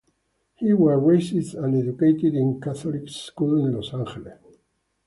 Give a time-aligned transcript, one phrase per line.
[0.55, 4.39] He was raised and educated in Catholic schools in Los Angeles.